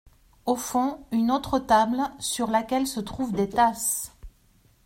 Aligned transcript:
Au 0.47 0.55
fond, 0.55 1.05
une 1.11 1.29
autre 1.29 1.59
table, 1.59 1.99
sur 2.17 2.47
laquelle 2.49 2.87
se 2.87 2.99
trouvent 2.99 3.33
des 3.33 3.49
tasses. 3.49 4.11